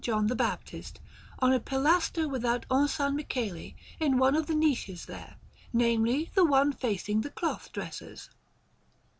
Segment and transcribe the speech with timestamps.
[0.03, 0.99] John the Baptist,
[1.37, 5.35] on a pilaster without Orsanmichele, in one of the niches there
[5.73, 8.31] namely, the one facing the Cloth dressers.